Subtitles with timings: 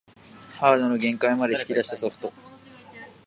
[0.57, 2.33] ハードの限界まで引き出したソフト